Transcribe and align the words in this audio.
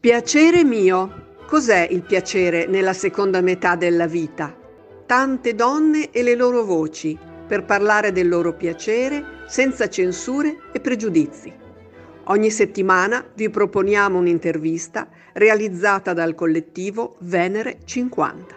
Piacere 0.00 0.64
mio. 0.64 1.26
Cos'è 1.46 1.86
il 1.90 2.00
piacere 2.00 2.64
nella 2.64 2.94
seconda 2.94 3.42
metà 3.42 3.76
della 3.76 4.06
vita? 4.06 4.56
Tante 5.04 5.54
donne 5.54 6.10
e 6.10 6.22
le 6.22 6.34
loro 6.34 6.64
voci 6.64 7.18
per 7.46 7.66
parlare 7.66 8.10
del 8.10 8.26
loro 8.26 8.54
piacere 8.54 9.44
senza 9.46 9.90
censure 9.90 10.56
e 10.72 10.80
pregiudizi. 10.80 11.52
Ogni 12.24 12.50
settimana 12.50 13.22
vi 13.34 13.50
proponiamo 13.50 14.18
un'intervista 14.18 15.06
realizzata 15.34 16.14
dal 16.14 16.34
collettivo 16.34 17.16
Venere 17.18 17.80
50. 17.84 18.54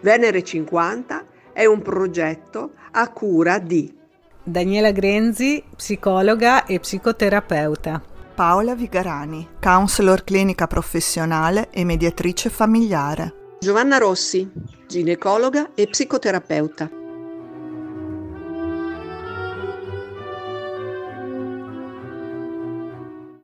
Venere 0.00 0.44
50 0.44 1.24
è 1.54 1.64
un 1.64 1.80
progetto 1.80 2.72
a 2.90 3.08
cura 3.08 3.58
di 3.58 3.96
Daniela 4.42 4.90
Grenzi, 4.90 5.64
psicologa 5.74 6.66
e 6.66 6.80
psicoterapeuta. 6.80 8.09
Paola 8.34 8.74
Vigarani, 8.74 9.56
counselor 9.60 10.24
clinica 10.24 10.66
professionale 10.66 11.68
e 11.70 11.84
mediatrice 11.84 12.48
familiare. 12.48 13.56
Giovanna 13.60 13.98
Rossi, 13.98 14.50
ginecologa 14.86 15.70
e 15.74 15.86
psicoterapeuta. 15.86 16.99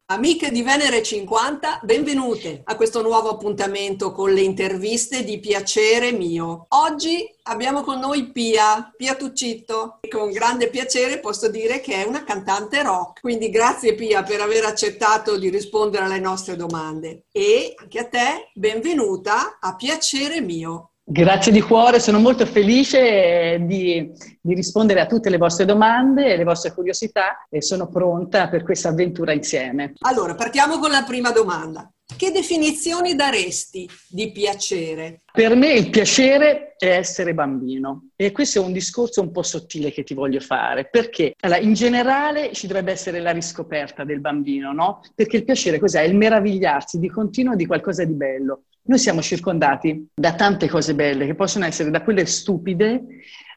Amiche 0.09 0.53
di 0.53 0.63
Venere 0.63 1.03
50, 1.03 1.81
benvenute 1.83 2.61
a 2.63 2.77
questo 2.77 3.03
nuovo 3.03 3.29
appuntamento 3.29 4.13
con 4.13 4.33
le 4.33 4.41
interviste 4.41 5.25
di 5.25 5.41
piacere 5.41 6.13
mio. 6.13 6.67
Oggi 6.69 7.29
abbiamo 7.43 7.83
con 7.83 7.99
noi 7.99 8.31
Pia, 8.31 8.95
Pia 8.97 9.17
Tuccitto, 9.17 9.99
con 10.09 10.31
grande 10.31 10.69
piacere 10.69 11.19
posso 11.19 11.49
dire 11.49 11.81
che 11.81 12.05
è 12.05 12.07
una 12.07 12.23
cantante 12.23 12.85
rock. 12.85 13.21
Quindi 13.21 13.51
grazie 13.51 13.97
Pia 13.97 14.23
per 14.23 14.41
aver 14.41 14.67
accettato 14.67 15.37
di 15.37 15.49
rispondere 15.49 16.05
alle 16.05 16.21
nostre 16.21 16.55
domande 16.55 17.25
e 17.33 17.75
anche 17.77 17.99
a 17.99 18.07
te 18.07 18.53
benvenuta 18.55 19.59
a 19.61 19.75
piacere 19.75 20.41
mio. 20.41 20.93
Grazie 21.09 21.53
di 21.53 21.61
cuore, 21.61 22.01
sono 22.01 22.19
molto 22.19 22.45
felice 22.45 23.59
di, 23.61 24.11
di, 24.41 24.55
rispondere 24.55 25.01
a 25.01 25.07
tutte 25.07 25.31
le 25.31 25.37
vostre 25.37 25.65
domande 25.65 26.33
e 26.33 26.37
le 26.37 26.43
vostre 26.43 26.75
curiosità 26.75 27.47
e 27.49 27.63
sono 27.63 27.87
pronta 27.87 28.49
per 28.49 28.65
questa 28.65 28.89
avventura 28.89 29.33
insieme. 29.33 29.93
Allora, 30.01 30.35
partiamo 30.35 30.81
con 30.81 30.91
la 30.91 31.05
prima 31.05 31.31
domanda. 31.31 31.89
Che 32.15 32.31
definizioni 32.31 33.15
daresti 33.15 33.89
di 34.09 34.31
piacere? 34.31 35.21
Per 35.33 35.55
me 35.57 35.73
il 35.73 35.91
piacere 35.91 36.75
è 36.79 36.87
essere 36.87 37.35
bambino 37.35 38.11
e 38.17 38.33
questo 38.33 38.61
è 38.61 38.65
un 38.65 38.73
discorso 38.73 39.21
un 39.21 39.33
po' 39.33 39.43
sottile 39.43 39.91
che 39.91 40.05
ti 40.05 40.15
voglio 40.15 40.41
fare 40.41 40.89
perché 40.91 41.35
allora, 41.41 41.61
in 41.61 41.75
generale 41.75 42.53
ci 42.53 42.69
dovrebbe 42.69 42.93
essere 42.93 43.21
la 43.21 43.33
riscoperta 43.33 44.05
del 44.05 44.21
bambino, 44.21 44.73
no? 44.73 45.01
Perché 45.15 45.39
il 45.39 45.45
piacere 45.45 45.79
cos'è? 45.79 46.03
È 46.03 46.07
il 46.07 46.17
meravigliarsi 46.17 46.99
di 46.99 47.09
continuo 47.09 47.55
di 47.55 47.67
qualcosa 47.67 48.05
di 48.05 48.15
bello. 48.15 48.63
Noi 48.85 48.99
siamo 48.99 49.21
circondati 49.21 50.09
da 50.15 50.35
tante 50.35 50.69
cose 50.69 50.95
belle 50.95 51.27
che 51.27 51.35
possono 51.35 51.67
essere 51.67 51.91
da 51.91 52.03
quelle 52.03 52.25
stupide 52.25 53.05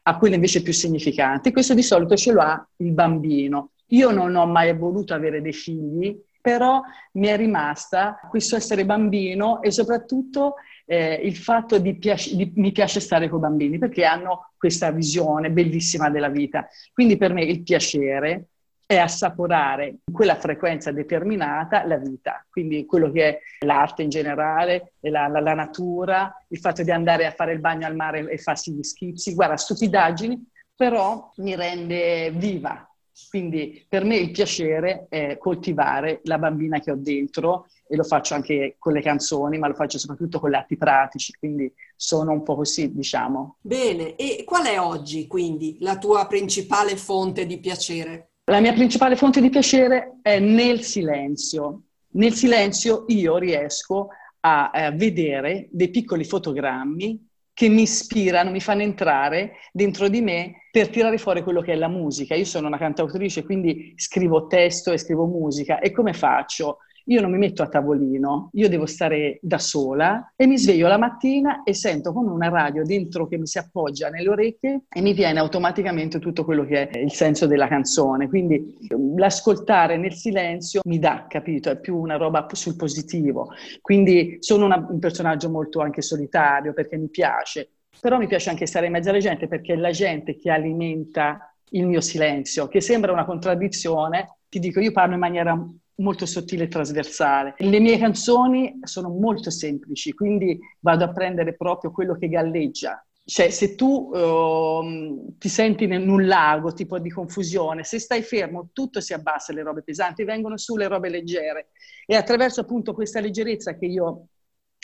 a 0.02 0.18
quelle 0.18 0.34
invece 0.34 0.60
più 0.62 0.72
significanti. 0.72 1.52
Questo 1.52 1.72
di 1.72 1.82
solito 1.82 2.16
ce 2.16 2.32
lo 2.32 2.40
ha 2.40 2.68
il 2.78 2.90
bambino. 2.90 3.70
Io 3.92 4.10
non 4.10 4.34
ho 4.34 4.46
mai 4.46 4.76
voluto 4.76 5.14
avere 5.14 5.40
dei 5.40 5.52
figli, 5.52 6.16
però 6.40 6.80
mi 7.12 7.26
è 7.26 7.36
rimasta 7.36 8.18
questo 8.28 8.56
essere 8.56 8.84
bambino 8.84 9.62
e 9.62 9.70
soprattutto 9.70 10.54
eh, 10.86 11.14
il 11.22 11.36
fatto 11.36 11.78
di, 11.78 11.96
piace, 11.96 12.34
di 12.34 12.52
mi 12.56 12.72
piace 12.72 13.00
stare 13.00 13.28
con 13.28 13.38
i 13.38 13.42
bambini 13.42 13.78
perché 13.78 14.04
hanno 14.04 14.50
questa 14.56 14.90
visione 14.90 15.50
bellissima 15.50 16.10
della 16.10 16.28
vita. 16.28 16.68
Quindi 16.92 17.16
per 17.16 17.32
me 17.32 17.44
il 17.44 17.62
piacere 17.62 18.46
è 18.90 18.96
assaporare 18.96 19.98
in 20.04 20.12
quella 20.12 20.34
frequenza 20.34 20.90
determinata 20.90 21.86
la 21.86 21.96
vita, 21.96 22.44
quindi 22.50 22.86
quello 22.86 23.12
che 23.12 23.28
è 23.28 23.40
l'arte 23.64 24.02
in 24.02 24.08
generale, 24.08 24.94
la, 25.02 25.28
la, 25.28 25.38
la, 25.38 25.54
natura, 25.54 26.34
il 26.48 26.58
fatto 26.58 26.82
di 26.82 26.90
andare 26.90 27.24
a 27.24 27.30
fare 27.30 27.52
il 27.52 27.60
bagno 27.60 27.86
al 27.86 27.94
mare 27.94 28.28
e 28.28 28.36
farsi 28.36 28.72
gli 28.72 28.82
schizzi, 28.82 29.34
guarda, 29.34 29.56
stupidaggini, 29.56 30.44
però 30.74 31.30
mi 31.36 31.54
rende 31.54 32.32
viva. 32.32 32.89
Quindi 33.28 33.84
per 33.88 34.04
me 34.04 34.16
il 34.16 34.30
piacere 34.30 35.06
è 35.08 35.36
coltivare 35.38 36.20
la 36.24 36.38
bambina 36.38 36.80
che 36.80 36.90
ho 36.90 36.96
dentro 36.96 37.66
e 37.86 37.96
lo 37.96 38.04
faccio 38.04 38.34
anche 38.34 38.76
con 38.78 38.92
le 38.92 39.02
canzoni, 39.02 39.58
ma 39.58 39.68
lo 39.68 39.74
faccio 39.74 39.98
soprattutto 39.98 40.38
con 40.40 40.50
gli 40.50 40.54
atti 40.54 40.76
pratici, 40.76 41.32
quindi 41.38 41.72
sono 41.96 42.32
un 42.32 42.42
po' 42.42 42.56
così, 42.56 42.92
diciamo. 42.92 43.56
Bene, 43.60 44.16
e 44.16 44.42
qual 44.44 44.66
è 44.66 44.80
oggi 44.80 45.26
quindi 45.26 45.76
la 45.80 45.98
tua 45.98 46.26
principale 46.26 46.96
fonte 46.96 47.46
di 47.46 47.58
piacere? 47.58 48.30
La 48.44 48.60
mia 48.60 48.72
principale 48.72 49.16
fonte 49.16 49.40
di 49.40 49.50
piacere 49.50 50.18
è 50.22 50.38
nel 50.38 50.82
silenzio. 50.82 51.82
Nel 52.12 52.32
silenzio 52.32 53.04
io 53.08 53.36
riesco 53.36 54.08
a, 54.40 54.70
a 54.70 54.90
vedere 54.90 55.68
dei 55.70 55.90
piccoli 55.90 56.24
fotogrammi 56.24 57.29
che 57.60 57.68
mi 57.68 57.82
ispirano, 57.82 58.50
mi 58.50 58.58
fanno 58.58 58.80
entrare 58.80 59.56
dentro 59.70 60.08
di 60.08 60.22
me 60.22 60.62
per 60.70 60.88
tirare 60.88 61.18
fuori 61.18 61.42
quello 61.42 61.60
che 61.60 61.74
è 61.74 61.76
la 61.76 61.88
musica. 61.88 62.34
Io 62.34 62.46
sono 62.46 62.68
una 62.68 62.78
cantautrice, 62.78 63.44
quindi 63.44 63.92
scrivo 63.96 64.46
testo 64.46 64.92
e 64.92 64.96
scrivo 64.96 65.26
musica. 65.26 65.78
E 65.78 65.92
come 65.92 66.14
faccio? 66.14 66.78
Io 67.10 67.20
non 67.20 67.32
mi 67.32 67.38
metto 67.38 67.64
a 67.64 67.68
tavolino, 67.68 68.50
io 68.52 68.68
devo 68.68 68.86
stare 68.86 69.40
da 69.42 69.58
sola 69.58 70.32
e 70.36 70.46
mi 70.46 70.56
sveglio 70.56 70.86
la 70.86 70.96
mattina 70.96 71.64
e 71.64 71.74
sento 71.74 72.12
come 72.12 72.30
una 72.30 72.48
radio 72.48 72.84
dentro 72.84 73.26
che 73.26 73.36
mi 73.36 73.48
si 73.48 73.58
appoggia 73.58 74.08
nelle 74.10 74.28
orecchie 74.28 74.82
e 74.88 75.00
mi 75.00 75.12
viene 75.12 75.40
automaticamente 75.40 76.20
tutto 76.20 76.44
quello 76.44 76.64
che 76.64 76.88
è 76.88 76.98
il 76.98 77.10
senso 77.10 77.48
della 77.48 77.66
canzone. 77.66 78.28
Quindi 78.28 78.76
l'ascoltare 79.16 79.96
nel 79.96 80.14
silenzio 80.14 80.82
mi 80.84 81.00
dà, 81.00 81.26
capito? 81.28 81.68
È 81.68 81.80
più 81.80 81.96
una 81.96 82.14
roba 82.14 82.46
sul 82.52 82.76
positivo. 82.76 83.48
Quindi 83.80 84.36
sono 84.38 84.66
una, 84.66 84.86
un 84.88 85.00
personaggio 85.00 85.50
molto 85.50 85.80
anche 85.80 86.02
solitario 86.02 86.72
perché 86.72 86.96
mi 86.96 87.08
piace, 87.08 87.70
però 88.00 88.18
mi 88.18 88.28
piace 88.28 88.50
anche 88.50 88.66
stare 88.66 88.86
in 88.86 88.92
mezzo 88.92 89.10
alla 89.10 89.18
gente 89.18 89.48
perché 89.48 89.72
è 89.72 89.76
la 89.76 89.90
gente 89.90 90.36
che 90.36 90.48
alimenta 90.48 91.52
il 91.70 91.86
mio 91.86 92.00
silenzio, 92.00 92.68
che 92.68 92.80
sembra 92.80 93.10
una 93.10 93.24
contraddizione. 93.24 94.36
Ti 94.48 94.60
dico, 94.60 94.78
io 94.78 94.92
parlo 94.92 95.14
in 95.14 95.20
maniera 95.20 95.60
molto 96.00 96.26
sottile 96.26 96.64
e 96.64 96.68
trasversale. 96.68 97.54
Le 97.58 97.80
mie 97.80 97.98
canzoni 97.98 98.80
sono 98.82 99.08
molto 99.08 99.50
semplici, 99.50 100.12
quindi 100.12 100.58
vado 100.80 101.04
a 101.04 101.12
prendere 101.12 101.54
proprio 101.54 101.90
quello 101.90 102.16
che 102.16 102.28
galleggia. 102.28 103.04
Cioè, 103.22 103.50
se 103.50 103.76
tu 103.76 104.10
uh, 104.12 105.36
ti 105.38 105.48
senti 105.48 105.84
in 105.84 106.08
un 106.08 106.26
lago 106.26 106.72
tipo 106.72 106.98
di 106.98 107.10
confusione, 107.10 107.84
se 107.84 108.00
stai 108.00 108.22
fermo, 108.22 108.70
tutto 108.72 109.00
si 109.00 109.12
abbassa, 109.12 109.52
le 109.52 109.62
robe 109.62 109.82
pesanti 109.82 110.24
vengono 110.24 110.56
su 110.56 110.76
le 110.76 110.88
robe 110.88 111.10
leggere. 111.10 111.68
E 112.06 112.16
attraverso 112.16 112.62
appunto 112.62 112.92
questa 112.92 113.20
leggerezza 113.20 113.76
che 113.76 113.86
io 113.86 114.26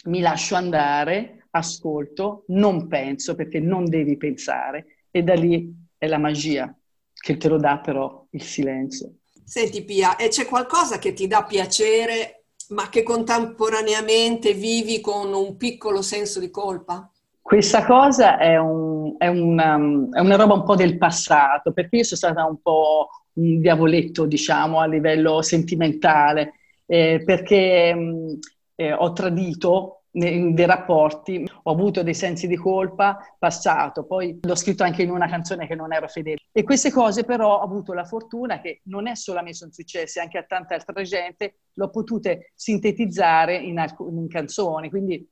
mi 0.04 0.20
lascio 0.20 0.54
andare, 0.54 1.46
ascolto, 1.50 2.44
non 2.48 2.86
penso 2.86 3.34
perché 3.34 3.58
non 3.58 3.88
devi 3.88 4.16
pensare 4.16 5.06
e 5.10 5.22
da 5.22 5.34
lì 5.34 5.74
è 5.96 6.06
la 6.06 6.18
magia 6.18 6.72
che 7.12 7.36
te 7.38 7.48
lo 7.48 7.56
dà 7.56 7.80
però 7.80 8.24
il 8.30 8.42
silenzio. 8.42 9.12
Senti 9.46 9.84
Pia, 9.84 10.16
e 10.16 10.26
c'è 10.26 10.44
qualcosa 10.44 10.98
che 10.98 11.12
ti 11.12 11.28
dà 11.28 11.44
piacere, 11.44 12.46
ma 12.70 12.88
che 12.88 13.04
contemporaneamente 13.04 14.54
vivi 14.54 15.00
con 15.00 15.32
un 15.32 15.56
piccolo 15.56 16.02
senso 16.02 16.40
di 16.40 16.50
colpa? 16.50 17.08
Questa 17.40 17.86
cosa 17.86 18.38
è, 18.38 18.56
un, 18.56 19.14
è, 19.16 19.28
una, 19.28 19.76
è, 20.10 20.18
una, 20.18 20.34
roba 20.34 20.54
un 20.54 20.64
po' 20.64 20.74
del 20.74 20.98
passato, 20.98 21.72
perché 21.72 21.98
io 21.98 22.02
sono 22.02 22.32
stata 22.32 22.44
un 22.44 22.60
po' 22.60 23.08
un 23.34 23.60
diavoletto, 23.60 24.26
diciamo, 24.26 24.80
a 24.80 24.86
livello 24.86 25.40
sentimentale, 25.42 26.54
eh, 26.84 27.22
perché 27.24 27.94
mh, 27.94 28.38
eh, 28.74 28.92
ho 28.94 29.12
tradito 29.12 30.05
dei 30.18 30.64
rapporti, 30.64 31.46
ho 31.64 31.70
avuto 31.70 32.02
dei 32.02 32.14
sensi 32.14 32.46
di 32.46 32.56
colpa 32.56 33.18
passato, 33.38 34.04
poi 34.04 34.38
l'ho 34.40 34.54
scritto 34.54 34.82
anche 34.82 35.02
in 35.02 35.10
una 35.10 35.28
canzone 35.28 35.66
che 35.66 35.74
non 35.74 35.92
ero 35.92 36.08
fedele. 36.08 36.38
E 36.52 36.62
queste 36.62 36.90
cose 36.90 37.24
però 37.24 37.58
ho 37.58 37.62
avuto 37.62 37.92
la 37.92 38.04
fortuna 38.04 38.60
che 38.60 38.80
non 38.84 39.08
è 39.08 39.14
solamente 39.14 39.58
sono 39.58 39.72
successe, 39.72 40.20
anche 40.20 40.38
a 40.38 40.44
tanta 40.44 40.74
altra 40.74 41.02
gente, 41.02 41.58
l'ho 41.74 41.90
potute 41.90 42.52
sintetizzare 42.54 43.56
in, 43.56 43.78
alc- 43.78 44.00
in 44.00 44.26
canzoni, 44.28 44.88
quindi 44.88 45.28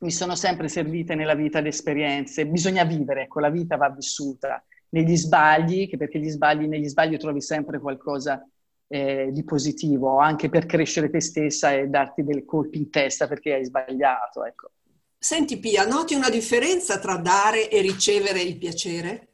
mi 0.00 0.10
sono 0.10 0.34
sempre 0.34 0.68
servite 0.68 1.14
nella 1.14 1.34
vita 1.34 1.60
le 1.60 1.68
esperienze, 1.68 2.46
bisogna 2.46 2.84
vivere, 2.84 3.24
ecco, 3.24 3.40
la 3.40 3.50
vita 3.50 3.76
va 3.76 3.90
vissuta. 3.90 4.64
Negli 4.88 5.16
sbagli, 5.16 5.90
perché 5.96 6.18
gli 6.18 6.30
sbagli, 6.30 6.66
negli 6.66 6.88
sbagli 6.88 7.16
trovi 7.16 7.42
sempre 7.42 7.78
qualcosa 7.78 8.42
eh, 8.94 9.30
di 9.32 9.42
positivo, 9.42 10.18
anche 10.18 10.48
per 10.48 10.66
crescere 10.66 11.10
te 11.10 11.20
stessa 11.20 11.72
e 11.72 11.88
darti 11.88 12.22
dei 12.22 12.44
colpi 12.44 12.78
in 12.78 12.90
testa 12.90 13.26
perché 13.26 13.54
hai 13.54 13.64
sbagliato. 13.64 14.44
Ecco. 14.44 14.70
Senti 15.18 15.58
Pia, 15.58 15.84
noti 15.84 16.14
una 16.14 16.30
differenza 16.30 17.00
tra 17.00 17.16
dare 17.16 17.68
e 17.68 17.80
ricevere 17.80 18.40
il 18.40 18.56
piacere? 18.56 19.28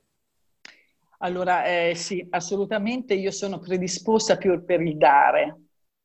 Allora, 1.18 1.64
eh, 1.66 1.92
sì, 1.94 2.26
assolutamente 2.30 3.12
io 3.12 3.30
sono 3.30 3.58
predisposta 3.58 4.38
più 4.38 4.64
per 4.64 4.80
il 4.80 4.96
dare, 4.96 5.56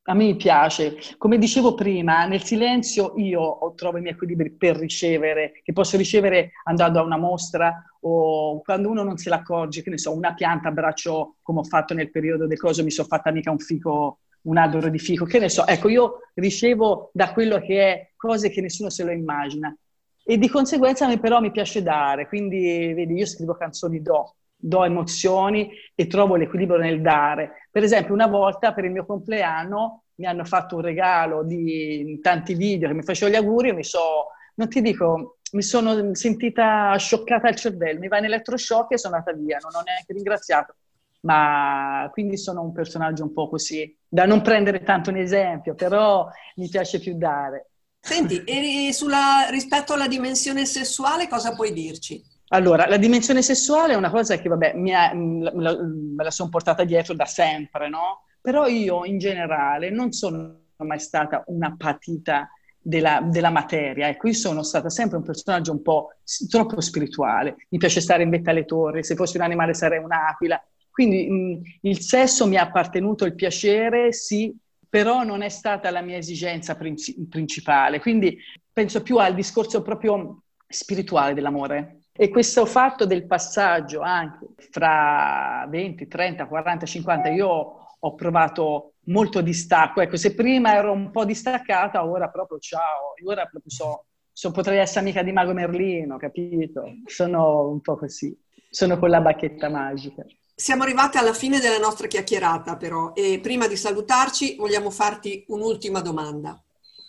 a 0.08 0.14
me 0.14 0.36
piace. 0.36 0.96
Come 1.18 1.38
dicevo 1.38 1.74
prima, 1.74 2.26
nel 2.26 2.42
silenzio 2.42 3.14
io 3.16 3.72
trovo 3.74 3.98
i 3.98 4.00
miei 4.00 4.14
equilibri 4.14 4.52
per 4.52 4.76
ricevere, 4.76 5.60
che 5.62 5.72
posso 5.72 5.96
ricevere 5.96 6.52
andando 6.64 7.00
a 7.00 7.02
una 7.02 7.16
mostra 7.16 7.82
o 8.00 8.60
quando 8.62 8.88
uno 8.88 9.02
non 9.02 9.16
se 9.16 9.28
l'accorge, 9.28 9.82
che 9.82 9.90
ne 9.90 9.98
so, 9.98 10.14
una 10.14 10.34
pianta 10.34 10.68
a 10.68 10.72
braccio, 10.72 11.36
come 11.42 11.60
ho 11.60 11.64
fatto 11.64 11.94
nel 11.94 12.10
periodo 12.10 12.46
del 12.46 12.58
coso, 12.58 12.84
mi 12.84 12.90
sono 12.90 13.08
fatta 13.08 13.32
mica 13.32 13.50
un 13.50 13.58
fico 13.58 14.20
un 14.46 14.58
albero 14.58 14.88
di 14.88 14.98
fico, 15.00 15.24
che 15.24 15.40
ne 15.40 15.48
so. 15.48 15.66
Ecco, 15.66 15.88
io 15.88 16.18
ricevo 16.34 17.10
da 17.12 17.32
quello 17.32 17.58
che 17.58 17.82
è 17.82 18.12
cose 18.16 18.48
che 18.48 18.60
nessuno 18.60 18.90
se 18.90 19.02
lo 19.02 19.10
immagina. 19.10 19.76
E 20.24 20.38
di 20.38 20.48
conseguenza 20.48 21.14
però 21.18 21.40
mi 21.40 21.50
piace 21.50 21.82
dare, 21.82 22.28
quindi 22.28 22.92
vedi, 22.94 23.14
io 23.14 23.26
scrivo 23.26 23.54
canzoni 23.54 24.00
do, 24.02 24.35
do 24.56 24.84
emozioni 24.84 25.70
e 25.94 26.06
trovo 26.06 26.36
l'equilibrio 26.36 26.78
nel 26.78 27.00
dare. 27.00 27.68
Per 27.70 27.82
esempio, 27.82 28.14
una 28.14 28.26
volta 28.26 28.72
per 28.72 28.84
il 28.84 28.90
mio 28.90 29.04
compleanno 29.04 30.04
mi 30.16 30.26
hanno 30.26 30.44
fatto 30.44 30.76
un 30.76 30.82
regalo 30.82 31.44
di 31.44 32.18
tanti 32.22 32.54
video 32.54 32.88
che 32.88 32.94
mi 32.94 33.02
facevo 33.02 33.30
gli 33.30 33.36
auguri 33.36 33.68
e 33.68 33.74
mi 33.74 33.84
so, 33.84 34.28
non 34.54 34.68
ti 34.68 34.80
dico, 34.80 35.38
mi 35.52 35.62
sono 35.62 36.14
sentita 36.14 36.96
scioccata 36.96 37.48
al 37.48 37.56
cervello, 37.56 38.00
mi 38.00 38.08
va 38.08 38.18
in 38.18 38.24
elettroshock 38.24 38.92
e 38.92 38.98
sono 38.98 39.16
andata 39.16 39.36
via, 39.36 39.58
non 39.60 39.74
ho 39.74 39.82
neanche 39.84 40.12
ringraziato. 40.12 40.74
Ma 41.20 42.08
quindi 42.12 42.36
sono 42.36 42.62
un 42.62 42.72
personaggio 42.72 43.24
un 43.24 43.32
po' 43.32 43.48
così, 43.48 43.96
da 44.08 44.26
non 44.26 44.42
prendere 44.42 44.82
tanto 44.82 45.10
un 45.10 45.16
esempio, 45.16 45.74
però 45.74 46.28
mi 46.56 46.68
piace 46.68 46.98
più 47.00 47.16
dare. 47.16 47.70
Senti, 47.98 48.44
e 48.44 48.92
sulla, 48.92 49.48
rispetto 49.50 49.92
alla 49.92 50.06
dimensione 50.06 50.64
sessuale 50.64 51.26
cosa 51.26 51.54
puoi 51.54 51.72
dirci? 51.72 52.22
Allora, 52.48 52.86
la 52.86 52.96
dimensione 52.96 53.42
sessuale 53.42 53.94
è 53.94 53.96
una 53.96 54.10
cosa 54.10 54.38
che, 54.38 54.48
vabbè, 54.48 54.74
ha, 54.92 55.14
me 55.14 55.50
la, 55.52 55.76
la 56.16 56.30
sono 56.30 56.48
portata 56.48 56.84
dietro 56.84 57.14
da 57.14 57.24
sempre, 57.24 57.88
no? 57.88 58.22
Però 58.40 58.66
io 58.66 59.04
in 59.04 59.18
generale 59.18 59.90
non 59.90 60.12
sono 60.12 60.60
mai 60.76 61.00
stata 61.00 61.42
una 61.48 61.74
patita 61.76 62.48
della, 62.78 63.20
della, 63.20 63.50
materia. 63.50 64.08
Ecco, 64.08 64.28
io 64.28 64.34
sono 64.34 64.62
stata 64.62 64.88
sempre 64.90 65.16
un 65.16 65.24
personaggio 65.24 65.72
un 65.72 65.82
po' 65.82 66.10
troppo 66.48 66.80
spirituale. 66.80 67.56
Mi 67.70 67.78
piace 67.78 68.00
stare 68.00 68.22
in 68.22 68.30
vetta 68.30 68.50
alle 68.50 68.64
torri, 68.64 69.02
se 69.02 69.16
fossi 69.16 69.36
un 69.36 69.42
animale 69.42 69.74
sarei 69.74 69.98
un'aquila. 69.98 70.62
Quindi 70.90 71.28
mh, 71.28 71.88
il 71.88 72.00
sesso 72.00 72.46
mi 72.46 72.56
ha 72.56 72.62
appartenuto, 72.62 73.24
il 73.24 73.34
piacere, 73.34 74.12
sì, 74.12 74.56
però 74.88 75.24
non 75.24 75.42
è 75.42 75.48
stata 75.48 75.90
la 75.90 76.00
mia 76.00 76.16
esigenza 76.16 76.76
princi- 76.76 77.26
principale. 77.28 77.98
Quindi 77.98 78.38
penso 78.72 79.02
più 79.02 79.16
al 79.18 79.34
discorso 79.34 79.82
proprio 79.82 80.42
spirituale 80.68 81.34
dell'amore. 81.34 81.95
E 82.16 82.28
questo 82.30 82.64
fatto 82.64 83.04
del 83.04 83.26
passaggio 83.26 84.00
anche 84.00 84.46
fra 84.70 85.66
20, 85.68 86.06
30, 86.06 86.46
40, 86.46 86.86
50, 86.86 87.28
io 87.28 87.96
ho 87.98 88.14
provato 88.14 88.94
molto 89.06 89.42
distacco. 89.42 90.00
Ecco, 90.00 90.16
se 90.16 90.34
prima 90.34 90.74
ero 90.74 90.92
un 90.92 91.10
po' 91.10 91.24
distaccata, 91.24 92.06
ora 92.06 92.28
proprio 92.28 92.58
ciao, 92.58 93.14
ora 93.24 93.44
proprio 93.46 93.70
so, 93.70 94.06
so 94.32 94.50
potrei 94.50 94.78
essere 94.78 95.00
amica 95.00 95.22
di 95.22 95.32
Mago 95.32 95.52
Merlino, 95.52 96.16
capito? 96.16 96.84
Sono 97.04 97.68
un 97.68 97.80
po' 97.80 97.96
così, 97.96 98.34
sono 98.70 98.98
con 98.98 99.10
la 99.10 99.20
bacchetta 99.20 99.68
magica. 99.68 100.24
Siamo 100.54 100.84
arrivati 100.84 101.18
alla 101.18 101.34
fine 101.34 101.60
della 101.60 101.78
nostra 101.78 102.06
chiacchierata 102.06 102.78
però 102.78 103.12
e 103.12 103.40
prima 103.42 103.68
di 103.68 103.76
salutarci 103.76 104.56
vogliamo 104.56 104.90
farti 104.90 105.44
un'ultima 105.48 106.00
domanda. 106.00 106.58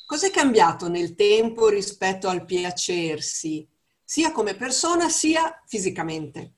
Cos'è 0.05 0.31
cambiato 0.31 0.89
nel 0.89 1.15
tempo 1.15 1.69
rispetto 1.69 2.27
al 2.27 2.43
piacersi, 2.43 3.67
sia 4.09 4.31
come 4.31 4.55
persona 4.55 5.09
sia 5.09 5.61
fisicamente? 5.65 6.53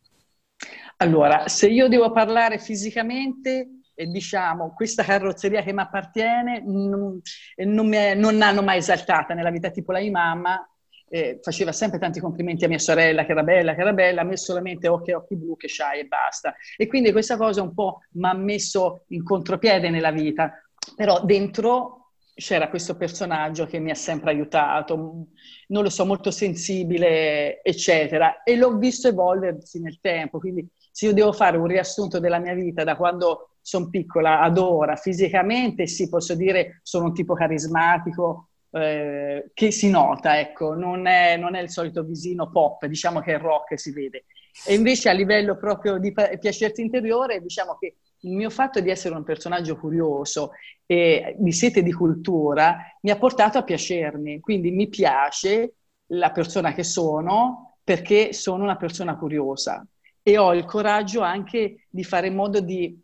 Allora, 0.97 1.47
se 1.47 1.65
io 1.65 1.87
devo 1.87 2.11
parlare 2.11 2.59
fisicamente, 2.59 3.79
e 3.95 4.05
diciamo 4.05 4.71
questa 4.75 5.03
carrozzeria 5.03 5.63
che 5.63 5.73
mi 5.73 5.81
appartiene 5.81 6.61
non, 6.63 7.19
non, 7.55 7.87
mi 7.87 8.15
non 8.15 8.37
l'hanno 8.37 8.61
mai 8.61 8.77
esaltata 8.77 9.33
nella 9.33 9.49
vita, 9.49 9.71
tipo 9.71 9.91
la 9.91 9.99
mia 9.99 10.11
mamma 10.11 10.69
eh, 11.09 11.39
faceva 11.41 11.71
sempre 11.71 11.97
tanti 11.97 12.19
complimenti 12.19 12.65
a 12.65 12.67
mia 12.67 12.77
sorella 12.77 13.25
che 13.25 13.31
era 13.31 13.41
bella, 13.41 13.73
che 13.73 13.81
era 13.81 13.93
bella, 13.93 14.21
a 14.21 14.25
me 14.25 14.37
solamente 14.37 14.87
occhi, 14.87 15.11
occhi 15.11 15.35
blu, 15.35 15.57
che 15.57 15.67
c'hai 15.69 16.01
e 16.01 16.05
basta. 16.05 16.53
E 16.77 16.85
quindi 16.85 17.11
questa 17.11 17.35
cosa 17.35 17.63
un 17.63 17.73
po' 17.73 18.01
mi 18.11 18.29
ha 18.29 18.33
messo 18.35 19.05
in 19.07 19.23
contropiede 19.23 19.89
nella 19.89 20.11
vita, 20.11 20.53
però 20.95 21.25
dentro 21.25 21.98
c'era 22.39 22.69
questo 22.69 22.95
personaggio 22.95 23.65
che 23.65 23.79
mi 23.79 23.91
ha 23.91 23.95
sempre 23.95 24.31
aiutato, 24.31 25.27
non 25.67 25.83
lo 25.83 25.89
so, 25.89 26.05
molto 26.05 26.31
sensibile, 26.31 27.61
eccetera, 27.61 28.43
e 28.43 28.55
l'ho 28.55 28.77
visto 28.77 29.09
evolversi 29.09 29.79
nel 29.81 29.99
tempo, 29.99 30.39
quindi 30.39 30.67
se 30.91 31.07
io 31.07 31.13
devo 31.13 31.33
fare 31.33 31.57
un 31.57 31.67
riassunto 31.67 32.19
della 32.19 32.39
mia 32.39 32.53
vita 32.53 32.83
da 32.83 32.95
quando 32.95 33.51
sono 33.61 33.89
piccola 33.89 34.39
ad 34.41 34.57
ora, 34.57 34.95
fisicamente 34.95 35.85
sì, 35.85 36.09
posso 36.09 36.33
dire 36.33 36.79
sono 36.83 37.05
un 37.05 37.13
tipo 37.13 37.33
carismatico 37.33 38.49
eh, 38.71 39.51
che 39.53 39.71
si 39.71 39.89
nota, 39.89 40.39
ecco, 40.39 40.73
non 40.75 41.07
è, 41.07 41.35
non 41.37 41.55
è, 41.55 41.61
il 41.61 41.69
solito 41.69 42.03
visino 42.03 42.49
pop, 42.49 42.85
diciamo 42.85 43.19
che 43.19 43.35
è 43.35 43.39
rock 43.39 43.77
si 43.79 43.91
vede. 43.91 44.25
E 44.65 44.73
invece 44.73 45.09
a 45.09 45.13
livello 45.13 45.57
proprio 45.57 45.97
di 45.97 46.11
piacerti 46.11 46.81
interiore, 46.81 47.41
diciamo 47.41 47.77
che 47.77 47.97
il 48.21 48.35
mio 48.35 48.49
fatto 48.49 48.79
di 48.79 48.89
essere 48.89 49.15
un 49.15 49.23
personaggio 49.23 49.77
curioso 49.77 50.51
e 50.85 51.35
di 51.37 51.51
sete 51.51 51.83
di 51.83 51.91
cultura 51.91 52.77
mi 53.01 53.11
ha 53.11 53.17
portato 53.17 53.57
a 53.57 53.63
piacermi, 53.63 54.39
quindi 54.39 54.71
mi 54.71 54.87
piace 54.87 55.75
la 56.11 56.31
persona 56.31 56.73
che 56.73 56.83
sono 56.83 57.77
perché 57.83 58.33
sono 58.33 58.63
una 58.63 58.77
persona 58.77 59.17
curiosa 59.17 59.85
e 60.21 60.37
ho 60.37 60.53
il 60.53 60.65
coraggio 60.65 61.21
anche 61.21 61.85
di 61.89 62.03
fare 62.03 62.27
in 62.27 62.35
modo 62.35 62.59
di 62.59 62.99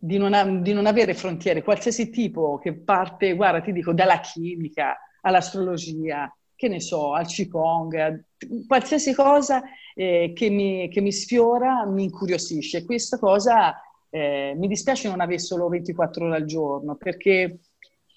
di 0.00 0.16
non, 0.16 0.62
di 0.62 0.72
non, 0.72 0.86
avere 0.86 1.12
frontiere, 1.12 1.64
qualsiasi 1.64 2.08
tipo 2.08 2.58
che 2.58 2.72
parte, 2.72 3.34
guarda, 3.34 3.60
ti 3.60 3.72
dico, 3.72 3.92
dalla 3.92 4.20
chimica 4.20 4.96
all'astrologia, 5.22 6.32
che 6.54 6.68
ne 6.68 6.80
so, 6.80 7.14
al 7.14 7.26
Qigong, 7.26 8.24
qualsiasi 8.68 9.12
cosa 9.12 9.60
eh, 9.94 10.32
che, 10.34 10.50
mi, 10.50 10.88
che, 10.88 11.00
mi, 11.00 11.10
sfiora 11.10 11.84
mi 11.84 12.04
incuriosisce. 12.04 12.84
Questa 12.84 13.18
cosa 13.18 13.74
eh, 14.10 14.54
mi 14.56 14.68
dispiace 14.68 15.08
non 15.08 15.20
avere 15.20 15.38
solo 15.38 15.68
24 15.68 16.26
ore 16.26 16.36
al 16.36 16.44
giorno, 16.44 16.96
perché 16.96 17.60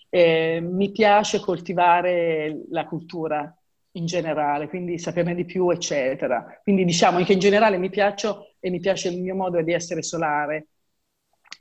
eh, 0.09 0.59
mi 0.61 0.91
piace 0.91 1.39
coltivare 1.39 2.65
la 2.69 2.85
cultura 2.85 3.55
in 3.95 4.05
generale, 4.05 4.67
quindi 4.69 4.97
saperne 4.97 5.35
di 5.35 5.45
più, 5.45 5.69
eccetera. 5.69 6.59
Quindi 6.63 6.85
diciamo 6.85 7.23
che 7.23 7.33
in 7.33 7.39
generale 7.39 7.77
mi 7.77 7.89
piaccio 7.89 8.55
e 8.59 8.69
mi 8.69 8.79
piace 8.79 9.09
il 9.09 9.21
mio 9.21 9.35
modo 9.35 9.61
di 9.61 9.73
essere 9.73 10.01
solare 10.01 10.67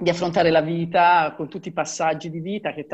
di 0.00 0.09
affrontare 0.09 0.50
la 0.50 0.62
vita 0.62 1.35
con 1.37 1.49
tutti 1.49 1.69
i 1.69 1.73
passaggi 1.73 2.31
di 2.31 2.41
vita 2.41 2.73
che 2.73 2.87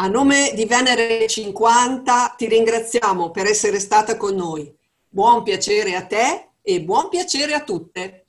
a 0.00 0.06
nome 0.06 0.52
di 0.54 0.64
Venere 0.66 1.26
50 1.26 2.34
ti 2.36 2.46
ringraziamo 2.46 3.30
per 3.30 3.46
essere 3.46 3.80
stata 3.80 4.16
con 4.16 4.36
noi. 4.36 4.72
Buon 5.08 5.42
piacere 5.42 5.96
a 5.96 6.04
te 6.04 6.50
e 6.62 6.82
buon 6.82 7.08
piacere 7.08 7.54
a 7.54 7.64
tutte. 7.64 8.26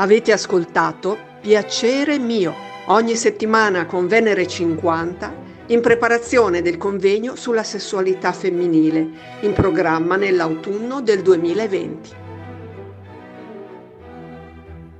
Avete 0.00 0.32
ascoltato 0.32 1.18
Piacere 1.42 2.18
mio 2.18 2.54
ogni 2.86 3.14
settimana 3.16 3.84
con 3.84 4.06
Venere 4.06 4.46
50 4.46 5.34
in 5.66 5.82
preparazione 5.82 6.62
del 6.62 6.78
convegno 6.78 7.36
sulla 7.36 7.62
sessualità 7.62 8.32
femminile, 8.32 9.06
in 9.40 9.52
programma 9.52 10.16
nell'autunno 10.16 11.02
del 11.02 11.20
2020. 11.20 12.19